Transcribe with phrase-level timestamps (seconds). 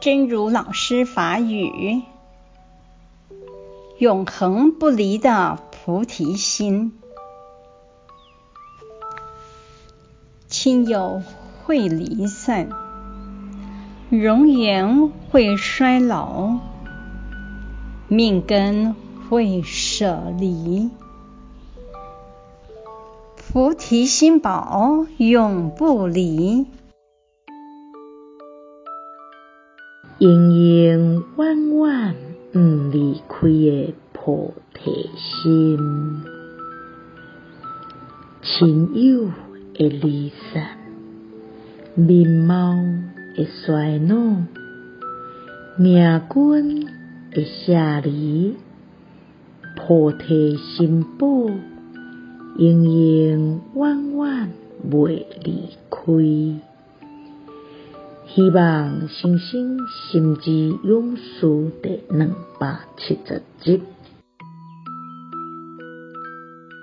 [0.00, 2.02] 真如老师法语：
[3.98, 6.92] 永恒不离的菩提心。
[10.46, 11.20] 亲友
[11.64, 12.68] 会离散，
[14.08, 16.58] 容颜会衰老，
[18.06, 18.94] 命根
[19.28, 20.90] 会舍离。
[23.34, 26.66] 菩提心宝永不离。
[30.20, 31.22] 永永远
[31.78, 32.16] 远
[32.52, 35.78] 不离开的菩提心，
[38.42, 39.30] 亲友
[39.78, 40.76] 会离散，
[41.94, 42.74] 面貌
[43.36, 44.16] 会衰老，
[45.76, 46.88] 命根
[47.32, 48.56] 会舍离，
[49.76, 51.28] 菩提心宝
[52.56, 54.50] 永永远远
[54.90, 56.67] 袂离开。
[58.38, 60.52] 希望星星心之
[60.84, 63.82] 勇士第两百七十集。